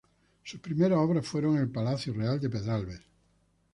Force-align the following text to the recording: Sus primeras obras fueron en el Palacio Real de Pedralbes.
Sus 0.43 0.59
primeras 0.59 0.97
obras 0.97 1.27
fueron 1.27 1.53
en 1.57 1.61
el 1.61 1.69
Palacio 1.69 2.11
Real 2.11 2.39
de 2.39 2.49
Pedralbes. 2.49 3.01